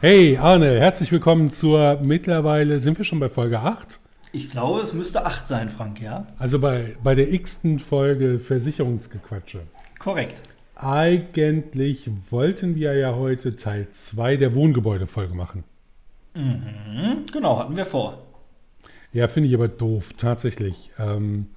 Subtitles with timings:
[0.00, 3.98] Hey Arne, herzlich willkommen zur mittlerweile, sind wir schon bei Folge 8?
[4.30, 6.24] Ich glaube, es müsste 8 sein, Frank, ja?
[6.38, 9.62] Also bei, bei der x-ten Folge Versicherungsgequatsche.
[9.98, 10.40] Korrekt.
[10.76, 15.64] Eigentlich wollten wir ja heute Teil 2 der Wohngebäudefolge machen.
[16.34, 18.22] Mhm, genau, hatten wir vor.
[19.12, 20.92] Ja, finde ich aber doof, tatsächlich.
[21.00, 21.48] Ähm,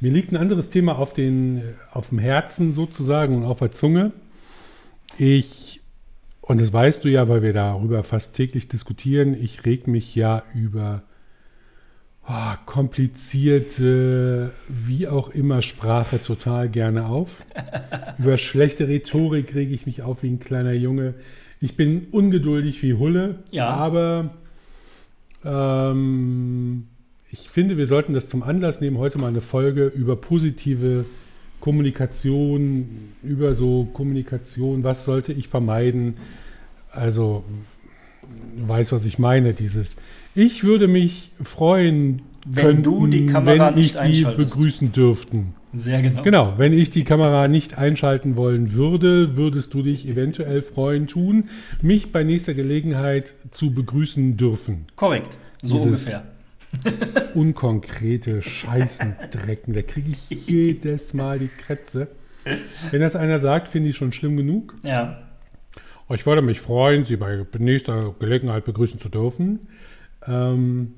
[0.00, 4.10] mir liegt ein anderes Thema auf, den, auf dem Herzen sozusagen und auf der Zunge.
[5.16, 5.77] Ich,
[6.48, 10.42] und das weißt du ja, weil wir darüber fast täglich diskutieren, ich reg mich ja
[10.54, 11.02] über
[12.26, 17.42] oh, komplizierte, wie auch immer Sprache total gerne auf.
[18.18, 21.14] über schlechte Rhetorik rege ich mich auf wie ein kleiner Junge.
[21.60, 23.68] Ich bin ungeduldig wie Hulle, Ja.
[23.68, 24.30] aber
[25.44, 26.84] ähm,
[27.30, 31.04] ich finde, wir sollten das zum Anlass nehmen, heute mal eine Folge über positive
[31.60, 32.86] Kommunikation,
[33.22, 36.14] über so Kommunikation, was sollte ich vermeiden?
[36.90, 37.44] Also,
[38.56, 39.96] du weißt, was ich meine, dieses.
[40.34, 45.54] Ich würde mich freuen, Wenn du die Kamera wenn ich Sie begrüßen dürften.
[45.74, 46.22] Sehr genau.
[46.22, 51.50] Genau, wenn ich die Kamera nicht einschalten wollen würde, würdest du dich eventuell freuen tun,
[51.82, 54.86] mich bei nächster Gelegenheit zu begrüßen dürfen.
[54.96, 55.36] Korrekt.
[55.62, 56.24] So Dieses- ungefähr.
[57.34, 62.08] Unkonkrete Scheißendrecken, da kriege ich jedes Mal die Krätze.
[62.90, 64.74] Wenn das einer sagt, finde ich schon schlimm genug.
[64.82, 65.22] Ja.
[66.08, 69.68] Oh, Ich würde mich freuen, Sie bei nächster Gelegenheit begrüßen zu dürfen.
[70.26, 70.94] Ähm,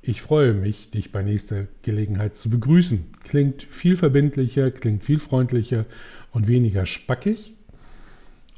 [0.00, 3.12] ich freue mich, dich bei nächster Gelegenheit zu begrüßen.
[3.24, 5.86] Klingt viel verbindlicher, klingt viel freundlicher
[6.30, 7.54] und weniger spackig.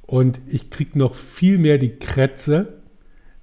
[0.03, 2.75] Und ich kriege noch viel mehr die Krätze,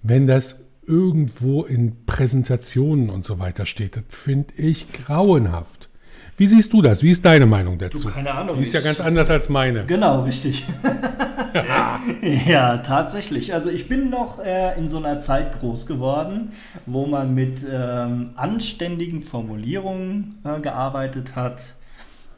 [0.01, 3.95] wenn das irgendwo in Präsentationen und so weiter steht.
[3.95, 5.89] Das finde ich grauenhaft.
[6.35, 7.03] Wie siehst du das?
[7.03, 8.07] Wie ist deine Meinung dazu?
[8.09, 9.85] keine Ahnung, Die ist ja ganz anders als meine.
[9.85, 10.65] Genau, richtig.
[12.47, 13.53] ja, tatsächlich.
[13.53, 16.51] Also ich bin noch äh, in so einer Zeit groß geworden,
[16.87, 21.61] wo man mit ähm, anständigen Formulierungen äh, gearbeitet hat,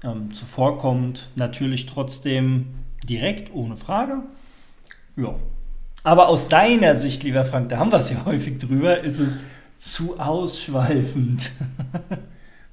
[0.04, 2.68] ähm, zuvorkommt, natürlich trotzdem
[3.08, 4.24] direkt, ohne Frage.
[5.16, 5.36] Ja.
[6.06, 9.38] Aber aus deiner Sicht, lieber Frank, da haben wir es ja häufig drüber, ist es
[9.78, 11.52] zu ausschweifend.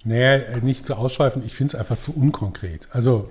[0.04, 2.88] Naja, nicht zu ausschweifend, ich finde es einfach zu unkonkret.
[2.90, 3.28] Also,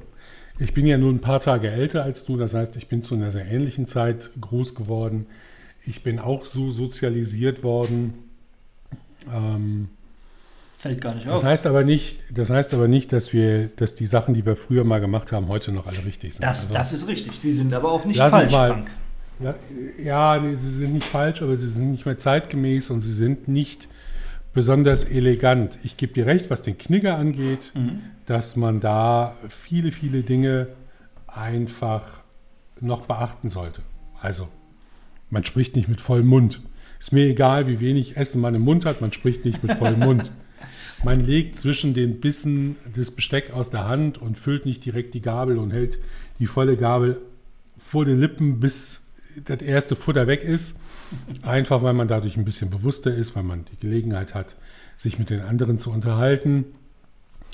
[0.58, 3.14] ich bin ja nur ein paar Tage älter als du, das heißt, ich bin zu
[3.16, 5.26] einer sehr ähnlichen Zeit groß geworden.
[5.86, 8.14] Ich bin auch so sozialisiert worden.
[9.34, 9.90] Ähm,
[10.78, 11.44] Fällt gar nicht das auf.
[11.44, 14.86] heißt aber nicht, das heißt aber nicht, dass wir, dass die Sachen, die wir früher
[14.86, 16.44] mal gemacht haben, heute noch alle richtig sind.
[16.44, 17.34] Das, Also, das ist richtig.
[17.38, 18.92] Sie sind aber auch nicht Lass falsch, mal- Frank.
[20.04, 23.48] Ja, nee, sie sind nicht falsch, aber sie sind nicht mehr zeitgemäß und sie sind
[23.48, 23.88] nicht
[24.54, 25.80] besonders elegant.
[25.84, 28.02] Ich gebe dir recht, was den Knigger angeht, Mhm.
[28.26, 30.68] dass man da viele, viele Dinge
[31.28, 32.22] einfach
[32.80, 33.82] noch beachten sollte.
[34.20, 34.48] Also,
[35.30, 36.62] man spricht nicht mit vollem Mund.
[37.00, 40.00] Ist mir egal, wie wenig Essen man im Mund hat, man spricht nicht mit vollem
[40.00, 40.32] Mund.
[41.04, 45.22] Man legt zwischen den Bissen das Besteck aus der Hand und füllt nicht direkt die
[45.22, 45.98] Gabel und hält
[46.38, 47.20] die volle Gabel
[47.80, 49.01] vor den Lippen, bis
[49.46, 50.76] das erste Futter weg ist.
[51.42, 54.56] Einfach weil man dadurch ein bisschen bewusster ist, weil man die Gelegenheit hat,
[54.98, 56.66] sich mit den anderen zu unterhalten.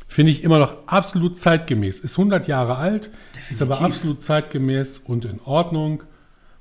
[0.07, 1.99] Finde ich immer noch absolut zeitgemäß.
[1.99, 3.09] Ist 100 Jahre alt,
[3.51, 3.95] ist aber Definitiv.
[3.97, 6.03] absolut zeitgemäß und in Ordnung.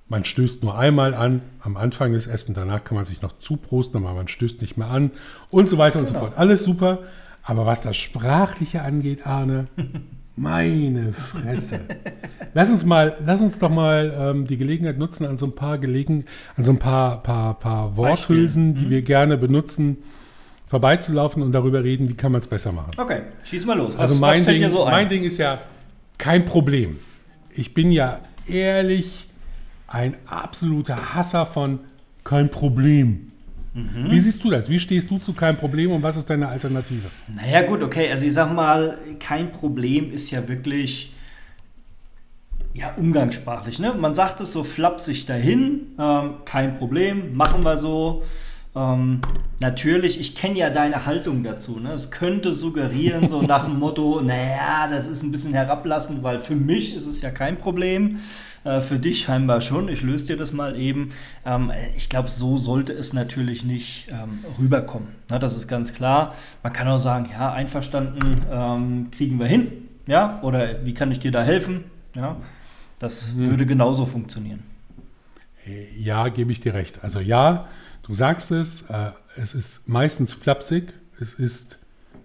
[0.09, 4.05] Man stößt nur einmal an, am Anfang des Essen, danach kann man sich noch zuprosten,
[4.05, 5.11] aber man stößt nicht mehr an
[5.51, 6.27] und so weiter und so Genau.
[6.27, 6.39] fort.
[6.39, 7.01] Alles super.
[7.43, 9.67] Aber was das Sprachliche angeht, Arne,
[10.37, 11.81] meine Fresse.
[12.55, 15.79] Lass uns mal, lass uns doch mal ähm, die Gelegenheit nutzen, an so ein paar
[15.79, 16.25] Gelegen,
[16.57, 19.99] an so ein paar, paar, paar Worthülsen, die wir gerne benutzen,
[20.67, 22.91] vorbeizulaufen und darüber reden, wie kann man es besser machen.
[22.97, 23.95] Okay, schieß mal los.
[23.95, 24.93] Was, Also mein, was Ding, dir so ein?
[24.93, 25.59] mein Ding ist ja
[26.19, 26.99] kein Problem.
[27.55, 29.29] Ich bin ja ehrlich
[29.87, 31.81] ein absoluter Hasser von
[32.25, 33.29] kein Problem.
[33.77, 34.11] Mhm.
[34.11, 34.71] Wie siehst du das?
[34.71, 37.11] Wie stehst du zu kein Problem und was ist deine Alternative?
[37.35, 38.11] Naja, gut, okay.
[38.11, 41.13] Also ich sag mal, kein Problem ist ja wirklich
[42.73, 43.79] ja, umgangssprachlich.
[43.79, 43.95] Ne?
[43.95, 48.23] Man sagt es so flapsig dahin, ähm, kein Problem, machen wir so.
[48.77, 49.23] Ähm,
[49.61, 51.81] natürlich, ich kenne ja deine Haltung dazu.
[51.81, 51.93] Ne?
[51.93, 56.55] Es könnte suggerieren, so nach dem Motto, naja, das ist ein bisschen herablassend, weil für
[56.55, 58.19] mich ist es ja kein Problem.
[58.67, 59.89] Äh, für dich scheinbar schon.
[59.89, 61.11] Ich löse dir das mal eben.
[61.45, 65.09] Ähm, ich glaube, so sollte es natürlich nicht ähm, rüberkommen.
[65.31, 66.35] Na, das ist ganz klar.
[66.65, 69.71] Man kann auch sagen, ja, einverstanden, ähm, kriegen wir hin.
[70.09, 71.85] Ja, oder wie kann ich dir da helfen?
[72.15, 72.37] Ja,
[72.99, 74.63] das würde genauso funktionieren.
[75.97, 77.01] Ja, gebe ich dir recht.
[77.03, 77.67] Also ja,
[78.07, 80.95] du sagst es, äh, es ist meistens flapsig.
[81.21, 81.79] Es ist,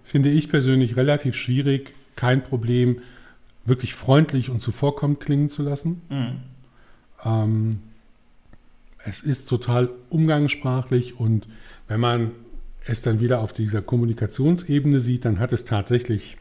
[0.04, 3.00] finde ich persönlich, relativ schwierig, kein Problem,
[3.64, 6.02] wirklich freundlich und zuvorkommend klingen zu lassen.
[6.08, 6.40] Mhm.
[7.24, 7.78] Ähm,
[9.04, 11.48] es ist total umgangssprachlich und
[11.88, 12.32] wenn man
[12.84, 16.36] es dann wieder auf dieser Kommunikationsebene sieht, dann hat es tatsächlich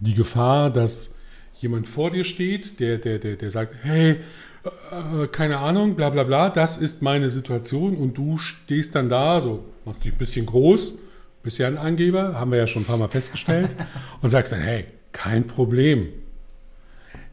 [0.00, 1.14] die Gefahr, dass
[1.54, 4.20] jemand vor dir steht, der, der, der, der sagt, hey,
[4.64, 9.40] äh, keine Ahnung, bla bla bla, das ist meine Situation und du stehst dann da,
[9.40, 10.94] so machst dich ein bisschen groß,
[11.42, 13.70] bist ja ein Angeber, haben wir ja schon ein paar Mal festgestellt,
[14.22, 16.08] und sagst dann, hey, kein Problem.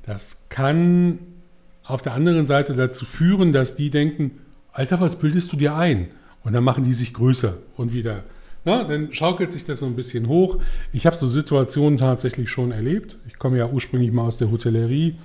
[0.04, 1.20] Das kann
[1.84, 4.40] auf der anderen Seite dazu führen, dass die denken,
[4.74, 6.08] Alter, was bildest du dir ein?
[6.44, 8.24] Und dann machen die sich größer und wieder.
[8.64, 10.58] Na, dann schaukelt sich das so ein bisschen hoch.
[10.94, 13.18] Ich habe so Situationen tatsächlich schon erlebt.
[13.28, 15.16] Ich komme ja ursprünglich mal aus der Hotellerie.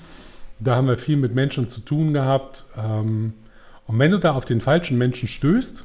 [0.59, 2.65] Da haben wir viel mit Menschen zu tun gehabt.
[2.77, 3.35] Ähm,
[3.87, 5.85] und wenn du da auf den falschen Menschen stößt,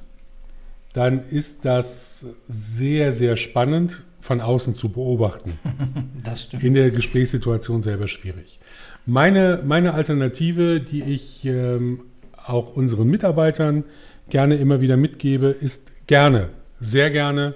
[0.94, 5.58] dann ist das sehr, sehr spannend von außen zu beobachten.
[6.24, 6.64] Das stimmt.
[6.64, 8.60] In der Gesprächssituation selber schwierig.
[9.08, 12.02] Meine, meine Alternative, die ich ähm,
[12.46, 13.86] auch unseren Mitarbeitern
[14.30, 17.56] gerne immer wieder mitgebe, ist gerne, sehr gerne,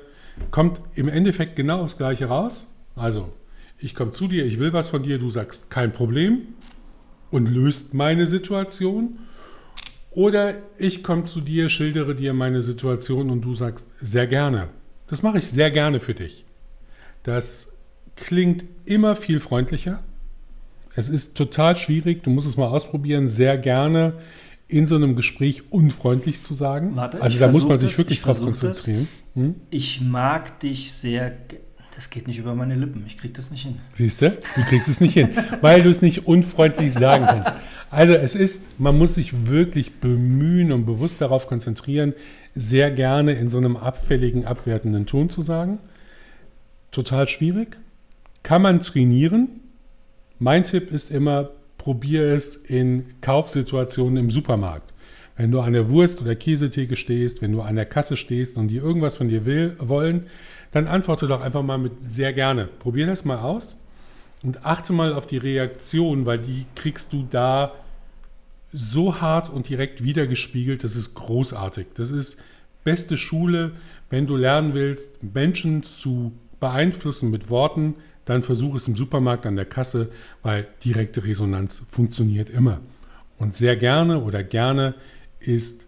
[0.49, 2.67] kommt im Endeffekt genau aufs Gleiche raus.
[2.95, 3.29] Also,
[3.77, 6.47] ich komme zu dir, ich will was von dir, du sagst kein Problem
[7.31, 9.19] und löst meine Situation.
[10.11, 14.69] Oder ich komme zu dir, schildere dir meine Situation und du sagst sehr gerne.
[15.07, 16.45] Das mache ich sehr gerne für dich.
[17.23, 17.73] Das
[18.15, 20.03] klingt immer viel freundlicher.
[20.95, 24.13] Es ist total schwierig, du musst es mal ausprobieren, sehr gerne
[24.67, 26.95] in so einem Gespräch unfreundlich zu sagen.
[26.95, 29.07] Warte, also da muss man sich wirklich das, drauf ich versuch konzentrieren.
[29.35, 29.55] Hm?
[29.69, 31.33] Ich mag dich sehr.
[31.95, 33.03] Das geht nicht über meine Lippen.
[33.07, 33.77] Ich krieg das nicht hin.
[33.93, 34.29] Siehst du?
[34.29, 35.29] Du kriegst es nicht hin,
[35.61, 37.53] weil du es nicht unfreundlich sagen kannst.
[37.89, 42.13] Also es ist, man muss sich wirklich bemühen und bewusst darauf konzentrieren,
[42.53, 45.79] sehr gerne in so einem abfälligen, abwertenden Ton zu sagen.
[46.91, 47.77] Total schwierig.
[48.43, 49.47] Kann man trainieren.
[50.37, 54.93] Mein Tipp ist immer, probier es in Kaufsituationen im Supermarkt.
[55.37, 58.67] Wenn du an der Wurst- oder Käsetheke stehst, wenn du an der Kasse stehst und
[58.67, 60.27] die irgendwas von dir will, wollen,
[60.75, 62.65] dann antworte doch einfach mal mit sehr gerne.
[62.65, 63.77] Probier das mal aus
[64.43, 67.71] und achte mal auf die Reaktion, weil die kriegst du da
[68.73, 70.83] so hart und direkt wiedergespiegelt.
[70.83, 71.87] Das ist großartig.
[71.93, 72.37] Das ist
[72.83, 73.71] beste Schule,
[74.09, 77.95] wenn du lernen willst, Menschen zu beeinflussen mit Worten,
[78.25, 80.09] dann versuch es im Supermarkt an der Kasse,
[80.43, 82.81] weil direkte Resonanz funktioniert immer.
[83.39, 84.93] Und sehr gerne oder gerne
[85.39, 85.87] ist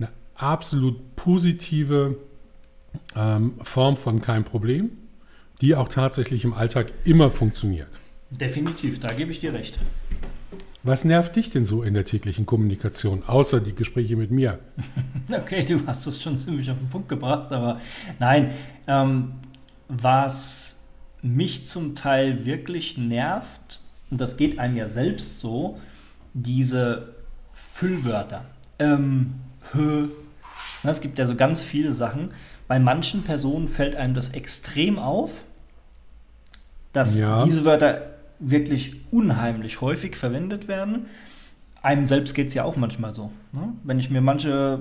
[0.00, 2.16] eine absolut positive
[3.16, 4.90] ähm, Form von kein Problem,
[5.60, 7.88] die auch tatsächlich im Alltag immer funktioniert.
[8.30, 9.78] Definitiv, da gebe ich dir recht.
[10.82, 14.58] Was nervt dich denn so in der täglichen Kommunikation, außer die Gespräche mit mir?
[15.32, 17.80] Okay, du hast es schon ziemlich auf den Punkt gebracht, aber
[18.18, 18.50] nein,
[18.88, 19.34] ähm,
[19.86, 20.80] was
[21.22, 25.78] mich zum Teil wirklich nervt, und das geht einem ja selbst so,
[26.34, 27.14] diese
[27.52, 28.44] Füllwörter.
[28.80, 29.34] Ähm,
[29.72, 30.08] hö.
[30.82, 32.30] Es gibt ja so ganz viele Sachen.
[32.70, 35.42] Bei manchen Personen fällt einem das extrem auf,
[36.92, 37.44] dass Ja.
[37.44, 38.02] diese Wörter
[38.38, 41.06] wirklich unheimlich häufig verwendet werden.
[41.82, 43.32] Einem selbst geht es ja auch manchmal so.
[43.50, 43.72] Ne?
[43.82, 44.78] Wenn ich mir manche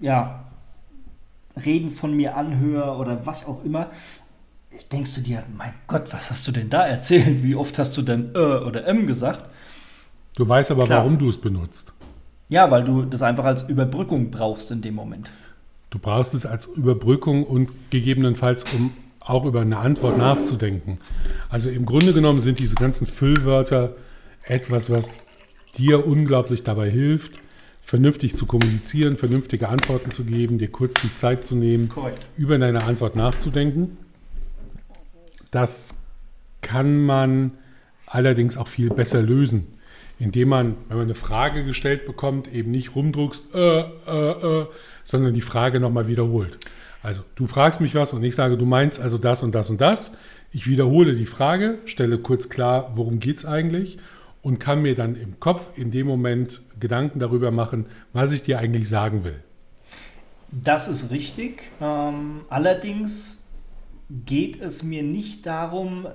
[0.00, 0.44] äh, ja,
[1.56, 3.88] Reden von mir anhöre oder was auch immer,
[4.92, 7.42] denkst du dir, mein Gott, was hast du denn da erzählt?
[7.42, 9.44] Wie oft hast du denn äh oder m gesagt?
[10.36, 11.00] Du weißt aber, Klar.
[11.00, 11.94] warum du es benutzt.
[12.48, 15.32] Ja, weil du das einfach als Überbrückung brauchst in dem Moment.
[15.94, 20.98] Du brauchst es als Überbrückung und gegebenenfalls, um auch über eine Antwort nachzudenken.
[21.48, 23.94] Also im Grunde genommen sind diese ganzen Füllwörter
[24.42, 25.22] etwas, was
[25.78, 27.38] dir unglaublich dabei hilft,
[27.80, 32.26] vernünftig zu kommunizieren, vernünftige Antworten zu geben, dir kurz die Zeit zu nehmen, Korrekt.
[32.36, 33.96] über deine Antwort nachzudenken.
[35.52, 35.94] Das
[36.60, 37.52] kann man
[38.06, 39.68] allerdings auch viel besser lösen,
[40.18, 44.66] indem man, wenn man eine Frage gestellt bekommt, eben nicht rumdruckst, äh, äh, äh,
[45.02, 46.58] sondern die Frage nochmal wiederholt.
[47.02, 49.80] Also du fragst mich was und ich sage, du meinst also das und das und
[49.80, 50.12] das.
[50.52, 53.98] Ich wiederhole die Frage, stelle kurz klar, worum geht es eigentlich
[54.40, 58.58] und kann mir dann im Kopf in dem Moment Gedanken darüber machen, was ich dir
[58.58, 59.42] eigentlich sagen will.
[60.50, 61.70] Das ist richtig.
[61.80, 63.42] Ähm, allerdings
[64.24, 66.06] geht es mir nicht darum,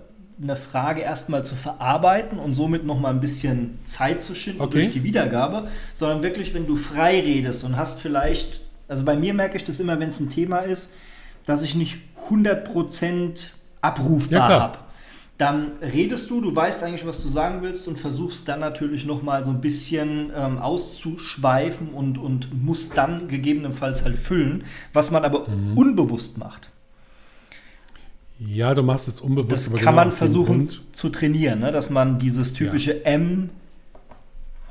[0.42, 4.72] eine Frage erstmal zu verarbeiten und somit nochmal ein bisschen Zeit zu schinden Okay.
[4.74, 9.34] durch die Wiedergabe, sondern wirklich, wenn du frei redest und hast vielleicht, also bei mir
[9.34, 10.94] merke ich das immer, wenn es ein Thema ist,
[11.46, 11.98] dass ich nicht
[12.30, 13.50] 100% Ja,
[13.82, 14.60] abrufbar klar.
[14.62, 14.78] habe.
[15.38, 19.46] Dann redest du, du weißt eigentlich, was du sagen willst und versuchst dann natürlich nochmal
[19.46, 25.48] so ein bisschen ähm, auszuschweifen und, und musst dann gegebenenfalls halt füllen, was man aber
[25.50, 25.78] Mhm.
[25.78, 26.70] unbewusst macht.
[28.40, 29.52] Ja, du machst es unbewusst.
[29.52, 31.72] Das kann genau man versuchen zu trainieren, ne?
[31.72, 33.50] dass man dieses typische M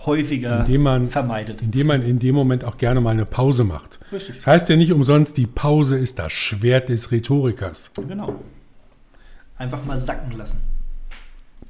[0.07, 1.61] häufiger indem man, vermeidet.
[1.61, 4.01] Indem man in dem Moment auch gerne mal eine Pause macht.
[4.11, 4.37] Richtig.
[4.37, 7.91] Das heißt ja nicht umsonst, die Pause ist das Schwert des Rhetorikers.
[8.09, 8.37] Genau.
[9.59, 10.61] Einfach mal sacken lassen.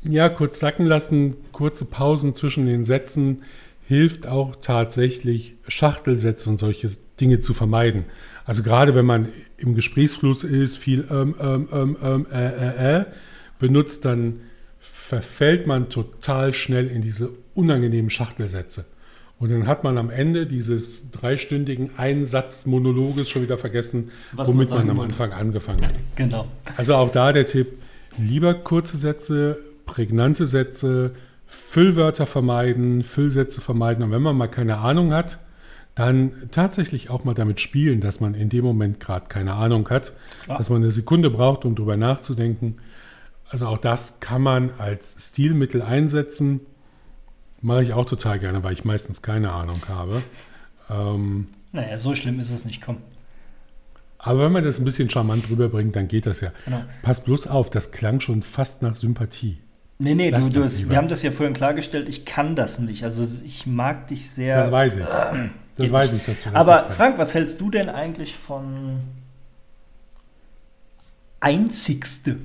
[0.05, 3.43] Ja, kurz sacken lassen, kurze Pausen zwischen den Sätzen
[3.89, 6.91] hilft auch tatsächlich, Schachtelsätze und solche
[7.21, 8.05] Dinge zu vermeiden.
[8.49, 9.29] Also gerade wenn man
[9.59, 13.05] im Gesprächsfluss ist, viel ähm, ähm, ähm, ähm äh, äh, äh,
[13.59, 14.41] benutzt, dann
[14.81, 18.87] verfällt man total schnell in diese unangenehmen Schachtelsätze.
[19.39, 24.79] Und dann hat man am Ende dieses dreistündigen Einsatzmonologes schon wieder vergessen, Was womit man
[24.79, 25.13] man, am wollte.
[25.13, 25.95] Anfang angefangen hat.
[26.17, 26.49] Genau.
[26.75, 27.75] Also auch da der Tipp,
[28.17, 31.11] lieber kurze Sätze, prägnante Sätze,
[31.47, 34.05] Füllwörter vermeiden, Füllsätze vermeiden.
[34.05, 35.39] Und wenn man mal keine Ahnung hat,
[35.99, 40.13] dann tatsächlich auch mal damit spielen, dass man in dem Moment gerade keine Ahnung hat,
[40.45, 40.59] Klar.
[40.59, 42.77] dass man eine Sekunde braucht, um drüber nachzudenken.
[43.51, 46.61] Also auch das kann man als Stilmittel einsetzen.
[47.61, 50.23] Mache ich auch total gerne, weil ich meistens keine Ahnung habe.
[50.91, 52.81] Ähm, Naja, so schlimm ist es nicht.
[52.81, 52.99] Komm.
[54.19, 56.53] aber wenn man das ein bisschen charmant rüberbringt, dann geht das ja.
[56.65, 56.83] Genau.
[57.03, 59.59] Pass bloß auf, das klang schon fast nach Sympathie.
[59.99, 63.03] Nee, nee, du, du, wir haben das ja vorhin klargestellt, ich kann das nicht.
[63.03, 64.61] Also ich mag dich sehr.
[64.61, 65.05] Das weiß ich.
[65.79, 69.01] Das weiß ich, dass du das Aber Frank, was hältst du denn eigentlich von
[71.41, 72.37] Einzigste?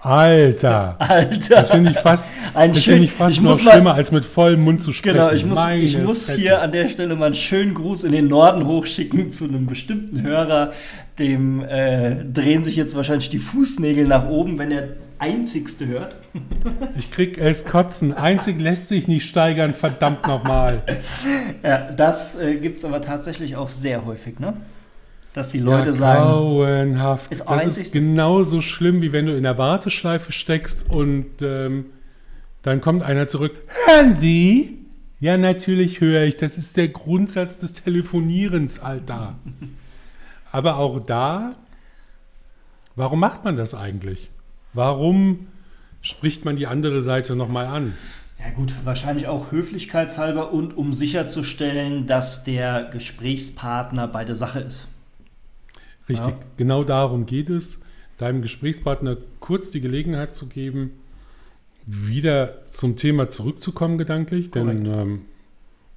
[0.00, 1.54] Alter, Alter.
[1.56, 4.24] das finde ich fast, Ein das schön- ich fast ich noch mal- schlimmer, als mit
[4.24, 5.14] vollem Mund zu sprechen.
[5.16, 6.38] Genau, ich muss, Meine ich muss Fresse.
[6.40, 10.22] hier an der Stelle mal einen schönen Gruß in den Norden hochschicken zu einem bestimmten
[10.22, 10.72] Hörer.
[11.18, 14.88] Dem äh, drehen sich jetzt wahrscheinlich die Fußnägel nach oben, wenn er
[15.18, 16.16] Einzigste hört.
[16.96, 18.12] Ich krieg es kotzen.
[18.12, 20.82] Einzig lässt sich nicht steigern, verdammt nochmal.
[21.62, 24.54] Ja, das äh, gibt es aber tatsächlich auch sehr häufig, ne?
[25.34, 27.30] Dass die Leute ja, sagen, grauenhaft.
[27.30, 31.86] Ist das ist genauso schlimm, wie wenn du in der Warteschleife steckst und ähm,
[32.62, 33.54] dann kommt einer zurück.
[33.86, 34.78] Hören Sie?
[35.20, 36.36] Ja, natürlich höre ich.
[36.36, 39.36] Das ist der Grundsatz des Telefonierens, Alter.
[40.52, 41.56] Aber auch da,
[42.96, 44.30] warum macht man das eigentlich?
[44.78, 45.48] Warum
[46.02, 47.94] spricht man die andere Seite nochmal an?
[48.38, 54.86] Ja gut, wahrscheinlich auch höflichkeitshalber und um sicherzustellen, dass der Gesprächspartner bei der Sache ist.
[56.08, 56.38] Richtig, Ja.
[56.56, 57.80] genau darum geht es,
[58.18, 60.92] deinem Gesprächspartner kurz die Gelegenheit zu geben,
[61.84, 64.52] wieder zum Thema zurückzukommen gedanklich.
[64.52, 65.08] Denn Korrekt.
[65.08, 65.22] ähm,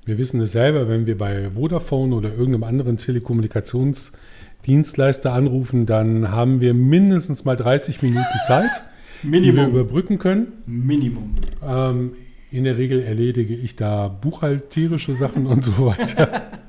[0.06, 6.60] wir wissen es selber, wenn wir bei Vodafone oder irgendeinem anderen Telekommunikationsdienstleister anrufen, dann haben
[6.60, 8.72] wir mindestens mal 30 Minuten Zeit,
[9.24, 9.70] die wir Minimum.
[9.70, 10.48] überbrücken können.
[10.66, 11.36] Minimum.
[11.64, 12.14] Ähm,
[12.52, 16.50] in der Regel erledige ich da buchhalterische Sachen und so weiter.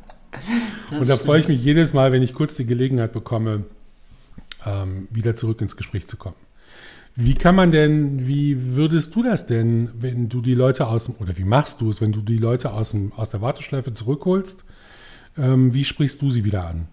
[0.91, 3.65] Und da freue ich mich jedes Mal, wenn ich kurz die Gelegenheit bekomme,
[4.67, 6.37] ähm, wieder zurück ins Gespräch zu kommen.
[7.15, 11.17] Wie kann man denn, wie würdest du das denn, wenn du die Leute aus dem,
[11.17, 14.65] oder wie machst du es, wenn du die Leute aus, dem, aus der Warteschleife zurückholst?
[15.37, 16.89] Ähm, wie sprichst du sie wieder an?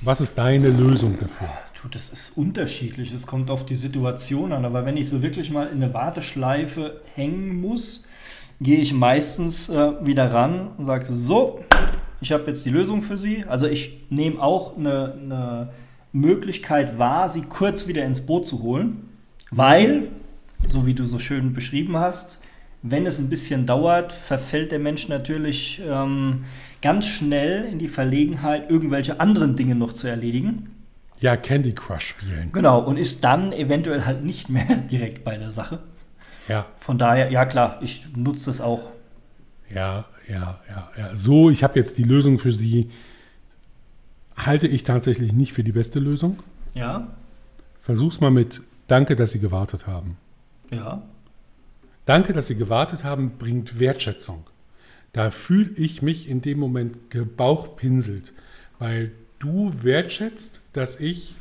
[0.00, 1.48] Was ist deine Lösung dafür?
[1.80, 3.12] Du, das ist unterschiedlich.
[3.12, 4.64] Es kommt auf die Situation an.
[4.64, 8.04] Aber wenn ich so wirklich mal in eine Warteschleife hängen muss,
[8.60, 11.60] gehe ich meistens äh, wieder ran und sage so,
[12.20, 13.44] ich habe jetzt die Lösung für Sie.
[13.46, 15.68] Also ich nehme auch eine, eine
[16.20, 19.08] Möglichkeit wahr, Sie kurz wieder ins Boot zu holen,
[19.50, 20.08] weil,
[20.66, 22.42] so wie du so schön beschrieben hast,
[22.82, 26.44] wenn es ein bisschen dauert, verfällt der Mensch natürlich ähm,
[26.82, 30.70] ganz schnell in die Verlegenheit, irgendwelche anderen Dinge noch zu erledigen.
[31.20, 32.50] Ja, Candy Crush spielen.
[32.52, 35.80] Genau, und ist dann eventuell halt nicht mehr direkt bei der Sache.
[36.48, 38.92] Ja, Von daher, ja klar, ich nutze das auch.
[39.74, 41.16] Ja, ja, ja, ja.
[41.16, 42.90] So, ich habe jetzt die Lösung für Sie.
[44.36, 46.38] Halte ich tatsächlich nicht für die beste Lösung.
[46.74, 47.08] Ja,
[47.80, 50.16] Versuch's mal mit Danke, dass Sie gewartet haben.
[50.70, 51.02] ja.
[52.04, 54.44] Danke, dass Sie gewartet haben, bringt Wertschätzung.
[55.12, 58.32] Da fühle ich mich in dem Moment gebauchpinselt,
[58.78, 61.34] weil du wertschätzt, dass ich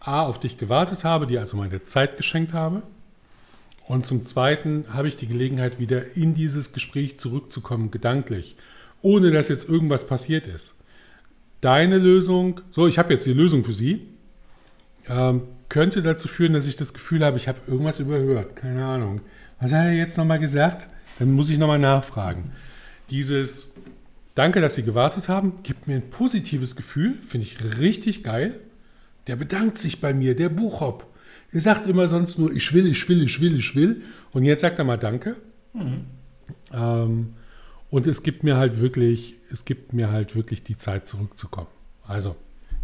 [0.00, 2.82] A, auf dich gewartet habe, dir also meine Zeit geschenkt habe.
[3.86, 8.56] Und zum Zweiten habe ich die Gelegenheit, wieder in dieses Gespräch zurückzukommen, gedanklich,
[9.02, 10.74] ohne dass jetzt irgendwas passiert ist.
[11.62, 14.02] Deine Lösung, so, ich habe jetzt die Lösung für Sie,
[15.08, 18.56] ähm, könnte dazu führen, dass ich das Gefühl habe, ich habe irgendwas überhört.
[18.56, 19.20] Keine Ahnung.
[19.60, 20.88] Was hat er jetzt nochmal gesagt?
[21.18, 22.50] Dann muss ich nochmal nachfragen.
[23.10, 23.72] Dieses
[24.34, 28.58] Danke, dass Sie gewartet haben, gibt mir ein positives Gefühl, finde ich richtig geil.
[29.28, 31.06] Der bedankt sich bei mir, der Buchhopp.
[31.52, 34.02] Der sagt immer sonst nur, ich will, ich will, ich will, ich will.
[34.32, 35.36] Und jetzt sagt er mal Danke.
[36.72, 37.34] Ähm,
[37.92, 41.68] und es gibt mir halt wirklich, es gibt mir halt wirklich die Zeit zurückzukommen.
[42.06, 42.36] Also,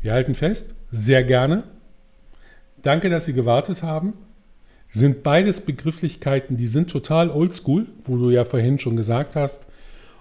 [0.02, 1.64] wir halten fest, sehr gerne.
[2.82, 4.12] Danke, dass Sie gewartet haben.
[4.90, 9.66] sind beides Begrifflichkeiten, die sind total oldschool, wo du ja vorhin schon gesagt hast,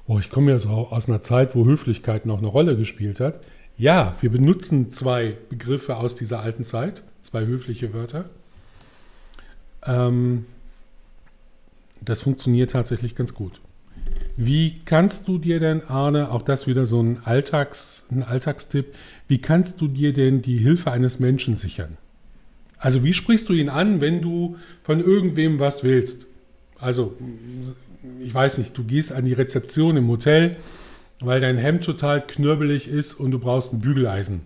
[0.08, 3.42] oh, ich komme ja so aus einer Zeit, wo Höflichkeit noch eine Rolle gespielt hat.
[3.78, 8.26] Ja, wir benutzen zwei Begriffe aus dieser alten Zeit, zwei höfliche Wörter.
[9.86, 10.46] Ähm,
[12.02, 13.60] das funktioniert tatsächlich ganz gut.
[14.40, 18.94] Wie kannst du dir denn, Arne, auch das wieder so ein, Alltags, ein Alltagstipp,
[19.28, 21.98] wie kannst du dir denn die Hilfe eines Menschen sichern?
[22.78, 26.28] Also wie sprichst du ihn an, wenn du von irgendwem was willst?
[26.80, 27.18] Also,
[28.24, 30.58] ich weiß nicht, du gehst an die Rezeption im Hotel,
[31.20, 34.42] weil dein Hemd total knürbelig ist und du brauchst ein Bügeleisen.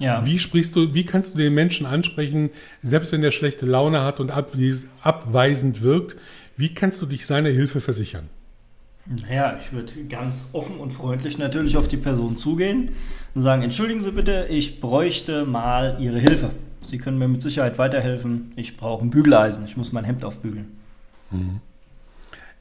[0.00, 0.26] Ja.
[0.26, 2.50] Wie sprichst du, wie kannst du den Menschen ansprechen,
[2.82, 6.16] selbst wenn der schlechte Laune hat und abweisend wirkt,
[6.56, 8.28] wie kannst du dich seiner Hilfe versichern?
[9.10, 12.90] Naja, ich würde ganz offen und freundlich natürlich auf die Person zugehen
[13.34, 16.50] und sagen, entschuldigen Sie bitte, ich bräuchte mal Ihre Hilfe.
[16.84, 18.52] Sie können mir mit Sicherheit weiterhelfen.
[18.54, 19.64] Ich brauche ein Bügeleisen.
[19.64, 20.68] Ich muss mein Hemd aufbügeln.
[21.30, 21.60] Mhm.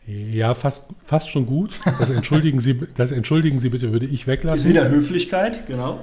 [0.08, 1.79] Ja, fast, fast schon gut.
[2.00, 4.65] Das entschuldigen, Sie, das entschuldigen Sie bitte, würde ich weglassen.
[4.65, 6.00] Ist wieder Höflichkeit, genau.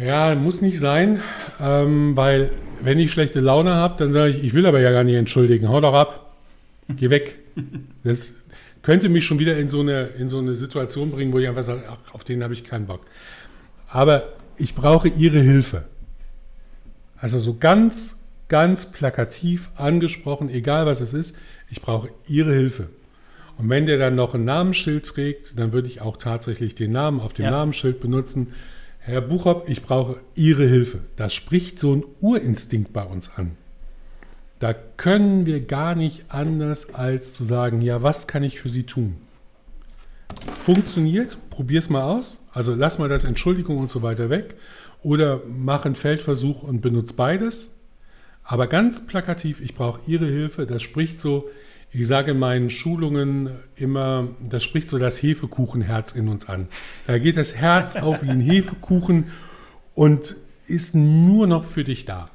[0.00, 1.20] Ja, muss nicht sein,
[1.60, 2.50] ähm, weil
[2.80, 5.68] wenn ich schlechte Laune habe, dann sage ich, ich will aber ja gar nicht entschuldigen.
[5.68, 6.34] Hau doch ab.
[6.88, 7.38] Geh weg.
[8.04, 8.34] Das
[8.84, 11.62] könnte mich schon wieder in so eine, in so eine Situation bringen, wo ich einfach
[11.62, 13.00] sage, ach, auf den habe ich keinen Bock.
[13.88, 15.84] Aber ich brauche Ihre Hilfe.
[17.16, 18.16] Also so ganz,
[18.48, 21.34] ganz plakativ angesprochen, egal was es ist,
[21.70, 22.90] ich brauche Ihre Hilfe.
[23.56, 27.20] Und wenn der dann noch ein Namensschild trägt, dann würde ich auch tatsächlich den Namen
[27.20, 27.52] auf dem ja.
[27.52, 28.52] Namensschild benutzen.
[28.98, 31.00] Herr Buchhoff, ich brauche Ihre Hilfe.
[31.16, 33.52] Das spricht so ein Urinstinkt bei uns an.
[34.58, 38.84] Da können wir gar nicht anders als zu sagen, ja, was kann ich für Sie
[38.84, 39.16] tun?
[40.54, 42.38] Funktioniert, probier es mal aus.
[42.52, 44.54] Also lass mal das Entschuldigung und so weiter weg
[45.02, 47.72] oder mach einen Feldversuch und benutze beides.
[48.42, 50.66] Aber ganz plakativ, ich brauche Ihre Hilfe.
[50.66, 51.48] Das spricht so,
[51.90, 56.68] ich sage in meinen Schulungen immer, das spricht so das Hefekuchenherz in uns an.
[57.06, 59.28] Da geht das Herz auf wie ein Hefekuchen
[59.94, 60.36] und
[60.66, 62.28] ist nur noch für dich da.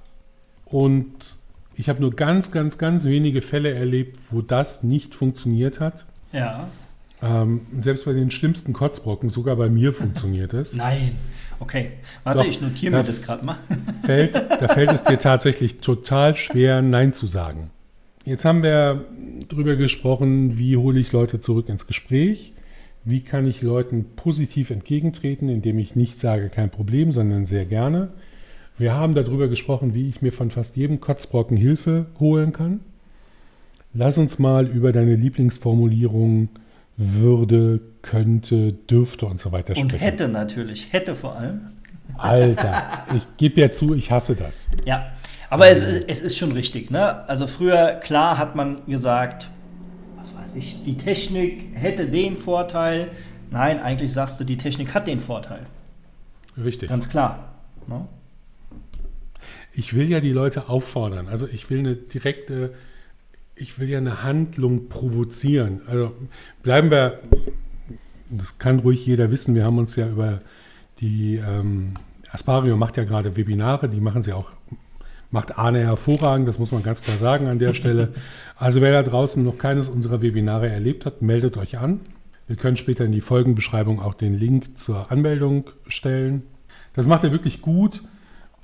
[0.66, 1.36] Und
[1.80, 6.08] ich habe nur ganz, ganz, ganz wenige Fälle erlebt, wo das nicht funktioniert hat.
[6.34, 6.68] Ja.
[7.22, 10.74] Ähm, selbst bei den schlimmsten Kotzbrocken, sogar bei mir funktioniert es.
[10.76, 11.14] Nein.
[11.58, 11.92] Okay,
[12.26, 13.60] warte, Doch, ich notiere mir das gerade mal.
[14.04, 17.70] Fällt, da fällt es dir tatsächlich total schwer, Nein zu sagen.
[18.26, 19.06] Jetzt haben wir
[19.48, 22.52] darüber gesprochen, wie hole ich Leute zurück ins Gespräch.
[23.06, 28.10] Wie kann ich Leuten positiv entgegentreten, indem ich nicht sage, kein Problem, sondern sehr gerne.
[28.80, 32.80] Wir haben darüber gesprochen, wie ich mir von fast jedem Kotzbrocken Hilfe holen kann.
[33.94, 36.48] Lass uns mal über deine Lieblingsformulierung
[36.96, 39.92] würde, könnte, dürfte und so weiter sprechen.
[39.92, 41.72] Und hätte natürlich, hätte vor allem.
[42.18, 44.70] Alter, ich gebe ja zu, ich hasse das.
[44.86, 45.12] Ja,
[45.50, 46.90] aber es, es ist schon richtig.
[46.90, 47.28] Ne?
[47.28, 49.50] Also früher, klar, hat man gesagt,
[50.18, 53.12] was weiß ich, die Technik hätte den Vorteil.
[53.52, 55.66] Nein, eigentlich sagst du, die Technik hat den Vorteil.
[56.58, 56.88] Richtig.
[56.88, 57.56] Ganz klar.
[57.88, 58.08] Ne?
[59.80, 61.28] Ich will ja die Leute auffordern.
[61.28, 62.72] Also ich will eine direkte
[63.60, 65.82] ich will ja eine Handlung provozieren.
[65.86, 66.14] Also
[66.64, 67.20] bleiben wir,
[68.30, 70.40] das kann ruhig jeder wissen, wir haben uns ja über
[71.00, 71.94] die, ähm,
[72.32, 74.50] Aspario macht ja gerade Webinare, die machen sie auch,
[75.32, 78.14] macht Arne hervorragend, das muss man ganz klar sagen an der Stelle.
[78.62, 82.02] Also wer da draußen noch keines unserer Webinare erlebt hat, meldet euch an.
[82.46, 86.44] Wir können später in die Folgenbeschreibung auch den Link zur Anmeldung stellen.
[86.94, 88.02] Das macht er wirklich gut.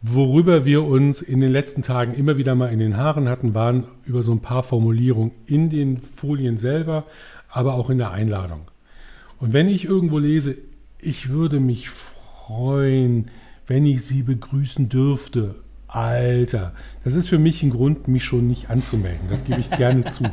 [0.07, 3.85] Worüber wir uns in den letzten Tagen immer wieder mal in den Haaren hatten, waren
[4.05, 7.05] über so ein paar Formulierungen in den Folien selber,
[7.49, 8.69] aber auch in der Einladung.
[9.39, 10.57] Und wenn ich irgendwo lese,
[10.99, 13.31] ich würde mich freuen,
[13.65, 15.55] wenn ich Sie begrüßen dürfte,
[15.87, 19.27] Alter, das ist für mich ein Grund, mich schon nicht anzumelden.
[19.31, 20.25] Das gebe ich gerne zu.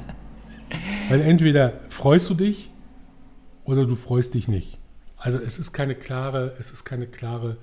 [1.08, 2.70] Weil entweder freust du dich
[3.64, 4.78] oder du freust dich nicht.
[5.16, 7.56] Also es ist keine klare, es ist keine klare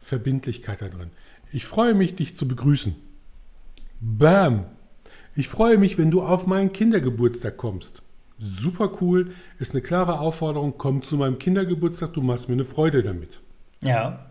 [0.00, 1.10] Verbindlichkeit da drin.
[1.52, 2.96] Ich freue mich, dich zu begrüßen.
[4.00, 4.64] Bam!
[5.36, 8.02] Ich freue mich, wenn du auf meinen Kindergeburtstag kommst.
[8.38, 13.02] Super cool, ist eine klare Aufforderung, komm zu meinem Kindergeburtstag, du machst mir eine Freude
[13.02, 13.40] damit.
[13.82, 14.26] Ja.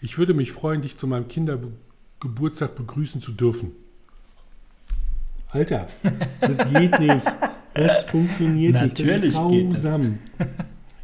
[0.00, 3.72] Ich würde mich freuen, dich zu meinem Kindergeburtstag begrüßen zu dürfen.
[5.50, 5.86] Alter,
[6.40, 7.22] das geht nicht.
[7.74, 9.72] Das funktioniert Natürlich nicht.
[9.72, 10.18] Das ist grausam.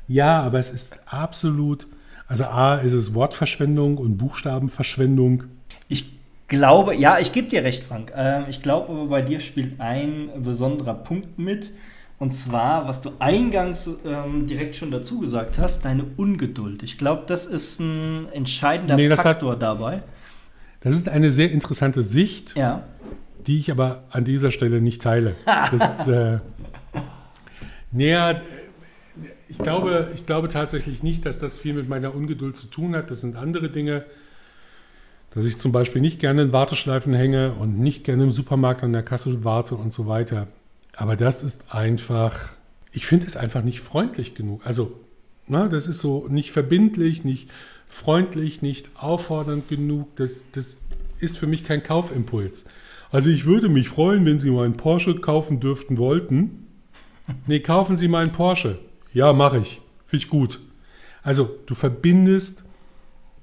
[0.09, 1.87] Ja, aber es ist absolut
[2.31, 5.43] also A, ist es Wortverschwendung und Buchstabenverschwendung.
[5.88, 6.12] Ich
[6.47, 8.12] glaube, ja, ich gebe dir recht, Frank.
[8.14, 11.73] Ähm, ich glaube, bei dir spielt ein besonderer Punkt mit.
[12.21, 16.85] Und zwar, was du eingangs ähm, direkt schon dazu gesagt hast, deine Ungeduld.
[16.85, 20.03] Ich glaube, das ist ein entscheidender nee, Faktor hat, dabei.
[20.83, 22.55] Das ist eine sehr interessante Sicht.
[22.55, 22.85] Ja.
[23.45, 25.35] die ich aber an dieser Stelle nicht teile.
[25.73, 26.38] Das, äh,
[27.90, 28.40] naja,
[29.51, 33.11] ich glaube, ich glaube tatsächlich nicht, dass das viel mit meiner Ungeduld zu tun hat.
[33.11, 34.05] Das sind andere Dinge,
[35.31, 38.93] dass ich zum Beispiel nicht gerne in Warteschleifen hänge und nicht gerne im Supermarkt an
[38.93, 40.49] der Kasse warte und so weiter.
[40.97, 42.51] Aber das ist einfach,
[42.93, 44.67] ich finde es einfach nicht freundlich genug.
[44.67, 44.93] Also,
[45.49, 47.49] na, das ist so nicht verbindlich, nicht
[47.89, 50.15] freundlich, nicht auffordernd genug.
[50.17, 50.79] Das, das
[51.19, 52.67] ist für mich kein Kaufimpuls.
[53.11, 56.67] Also ich würde mich freuen, wenn Sie meinen Porsche kaufen dürften wollten.
[57.47, 58.79] Nee, kaufen Sie meinen Porsche.
[59.12, 59.81] Ja, mache ich.
[60.07, 60.61] Finde ich gut.
[61.23, 62.64] Also du verbindest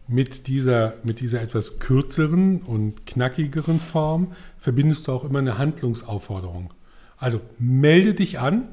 [0.08, 6.74] mit dieser, mit dieser etwas kürzeren und knackigeren Form, verbindest du auch immer eine Handlungsaufforderung.
[7.18, 8.68] Also melde dich an,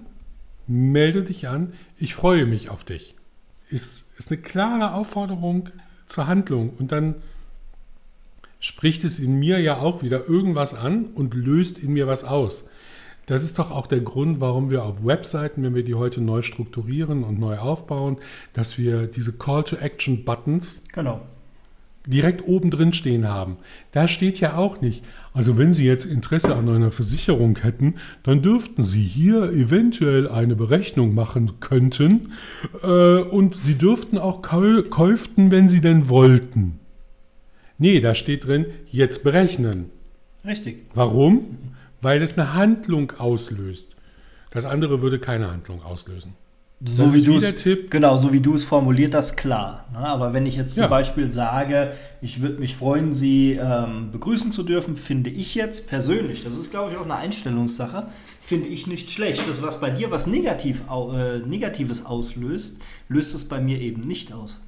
[0.67, 3.17] melde dich an, ich freue mich auf dich.
[3.69, 5.71] Ist, ist eine klare Aufforderung
[6.07, 7.17] zur Handlung und dann
[8.61, 12.65] spricht es in mir ja auch wieder irgendwas an und löst in mir was aus.
[13.27, 16.43] Das ist doch auch der Grund, warum wir auf Webseiten, wenn wir die heute neu
[16.43, 18.19] strukturieren und neu aufbauen,
[18.53, 21.23] dass wir diese Call-to-Action-Buttons genau.
[22.07, 23.57] direkt oben drin stehen haben.
[23.93, 28.43] Da steht ja auch nicht, also wenn Sie jetzt Interesse an einer Versicherung hätten, dann
[28.43, 32.33] dürften Sie hier eventuell eine Berechnung machen könnten
[32.83, 36.79] äh, und Sie dürften auch käuften, wenn Sie denn wollten.
[37.79, 39.91] Nee, da steht drin, jetzt berechnen.
[40.45, 40.85] Richtig.
[40.95, 41.57] Warum?
[42.05, 43.97] Weil es eine Handlung auslöst.
[44.51, 46.35] Das andere würde keine Handlung auslösen.
[46.87, 47.55] So das wie du es,
[47.89, 49.87] genau, so wie du es formuliert hast, klar.
[49.93, 50.01] Ne?
[50.01, 50.89] Aber wenn ich jetzt zum Ja.
[50.89, 56.45] Beispiel sage, ich würde mich freuen, Sie ähm, begrüßen zu dürfen, finde ich jetzt persönlich,
[56.45, 58.09] das ist glaube ich auch eine Einstellungssache,
[58.43, 59.49] finde ich nicht schlecht.
[59.49, 64.35] Das, was bei dir was negativ, äh, Negatives auslöst, löst es bei mir eben nicht
[64.35, 64.61] aus.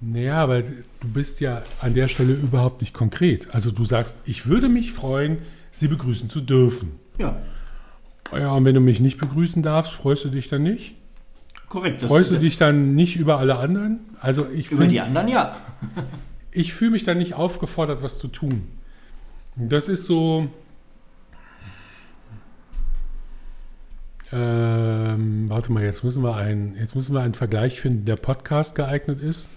[0.00, 3.48] Naja, aber du bist ja an der Stelle überhaupt nicht konkret.
[3.52, 5.38] Also du sagst, ich würde mich freuen,
[5.78, 6.92] Sie begrüßen zu dürfen.
[7.18, 7.36] Ja,
[8.32, 10.94] Ja, und wenn du mich nicht begrüßen darfst, freust du dich dann nicht?
[11.68, 12.02] korrekt.
[12.02, 14.00] Freust du dich dann nicht über alle anderen?
[14.20, 15.56] Also ich, über find- die anderen, ja.
[16.50, 18.66] ich fühle mich dann nicht aufgefordert, was zu tun.
[19.56, 20.48] Das ist so.
[24.32, 28.74] Ähm, warte mal, jetzt müssen, wir einen, jetzt müssen wir einen Vergleich finden, der Podcast
[28.74, 29.48] geeignet ist.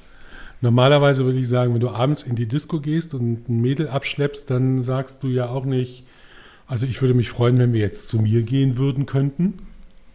[0.61, 4.49] Normalerweise würde ich sagen, wenn du abends in die Disco gehst und ein Mädel abschleppst,
[4.49, 6.05] dann sagst du ja auch nicht,
[6.71, 9.59] also ich würde mich freuen, wenn wir jetzt zu mir gehen würden könnten,